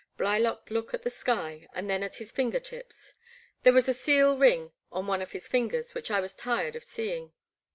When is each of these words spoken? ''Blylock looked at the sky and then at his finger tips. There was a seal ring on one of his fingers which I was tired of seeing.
''Blylock 0.17 0.71
looked 0.71 0.95
at 0.95 1.03
the 1.03 1.11
sky 1.11 1.67
and 1.73 1.87
then 1.87 2.01
at 2.01 2.15
his 2.15 2.31
finger 2.31 2.59
tips. 2.59 3.13
There 3.61 3.71
was 3.71 3.87
a 3.87 3.93
seal 3.93 4.35
ring 4.35 4.71
on 4.91 5.05
one 5.05 5.21
of 5.21 5.33
his 5.33 5.47
fingers 5.47 5.93
which 5.93 6.09
I 6.09 6.19
was 6.19 6.35
tired 6.35 6.75
of 6.75 6.83
seeing. 6.83 7.33